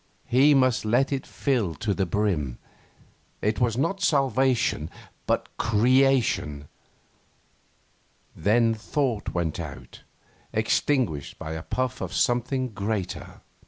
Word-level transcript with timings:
He 0.25 0.55
must 0.55 0.83
let 0.83 1.13
it 1.13 1.27
fill 1.27 1.75
to 1.75 1.93
the 1.93 2.07
brim. 2.07 2.57
It 3.39 3.59
was 3.59 3.77
not 3.77 4.01
salvation, 4.01 4.89
but 5.27 5.47
creation. 5.57 6.67
Then 8.35 8.73
thought 8.73 9.29
went 9.35 9.59
out, 9.59 10.01
extinguished 10.53 11.37
by 11.37 11.51
a 11.53 11.61
puff 11.61 12.01
of 12.01 12.13
something 12.15 12.69
greater.... 12.69 13.41